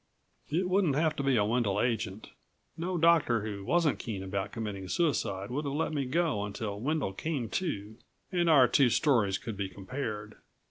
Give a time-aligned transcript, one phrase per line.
[0.49, 2.31] It wouldn't have to be a Wendel agent.
[2.75, 7.13] No doctor who wasn't keen about committing suicide would have let me go until Wendel
[7.13, 7.97] came to,
[8.31, 10.37] and our two stories could be compared.